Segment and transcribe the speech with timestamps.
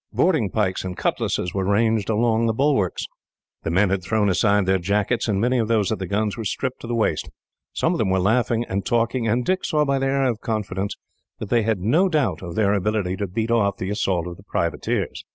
[0.11, 3.05] Boarding pikes and cutlasses were ranged along by the bulwarks.
[3.61, 6.43] The men had thrown aside their jackets, and many of those at the guns were
[6.43, 7.29] stripped to the waist.
[7.71, 10.95] Some of them were laughing and talking, and Dick saw, by their air of confidence,
[11.37, 14.43] that they had no doubt of their ability to beat off the assault of the
[14.43, 15.23] privateers.